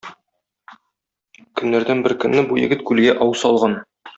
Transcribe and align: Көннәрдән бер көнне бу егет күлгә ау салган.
Көннәрдән 1.61 2.03
бер 2.07 2.17
көнне 2.25 2.47
бу 2.51 2.61
егет 2.63 2.85
күлгә 2.89 3.17
ау 3.27 3.39
салган. 3.45 3.79